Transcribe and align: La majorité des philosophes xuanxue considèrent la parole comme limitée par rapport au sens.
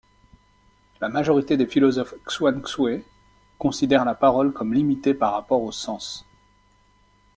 La 0.99 1.09
majorité 1.09 1.57
des 1.57 1.67
philosophes 1.67 2.15
xuanxue 2.27 3.03
considèrent 3.59 4.03
la 4.03 4.15
parole 4.15 4.51
comme 4.51 4.73
limitée 4.73 5.13
par 5.13 5.31
rapport 5.33 5.61
au 5.61 5.71
sens. 5.71 6.25